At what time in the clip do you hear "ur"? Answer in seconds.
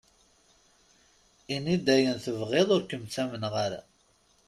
2.75-2.83